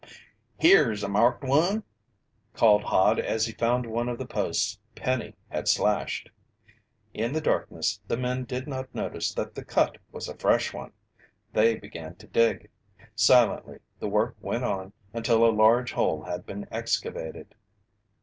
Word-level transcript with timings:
"Here's 0.57 1.03
a 1.03 1.07
marked 1.07 1.43
one!" 1.43 1.83
called 2.55 2.85
Hod 2.85 3.19
as 3.19 3.45
he 3.45 3.51
found 3.53 3.85
one 3.85 4.09
of 4.09 4.17
the 4.17 4.25
posts 4.25 4.79
Penny 4.95 5.35
had 5.49 5.67
slashed. 5.67 6.31
In 7.13 7.33
the 7.33 7.39
darkness 7.39 8.01
the 8.07 8.17
men 8.17 8.45
did 8.45 8.67
not 8.67 8.95
notice 8.95 9.31
that 9.35 9.53
the 9.53 9.63
cut 9.63 9.99
was 10.11 10.27
a 10.27 10.35
fresh 10.35 10.73
one. 10.73 10.93
They 11.53 11.75
began 11.75 12.15
to 12.15 12.25
dig. 12.25 12.71
Silently 13.15 13.77
the 13.99 14.09
work 14.09 14.35
went 14.41 14.63
on 14.63 14.91
until 15.13 15.45
a 15.45 15.53
large 15.53 15.91
hole 15.91 16.23
had 16.23 16.47
been 16.47 16.67
excavated. 16.71 17.53